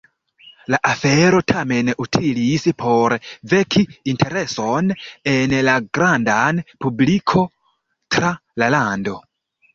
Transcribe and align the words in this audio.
La 0.75 0.77
afero 0.91 1.41
tamen 1.51 1.91
utilis 2.05 2.65
por 2.79 3.15
veki 3.51 3.83
intereson 4.15 4.89
en 5.35 5.55
la 5.69 5.77
granda 5.99 6.41
publiko 6.87 7.47
tra 8.17 8.35
la 8.65 8.73
lando. 8.79 9.17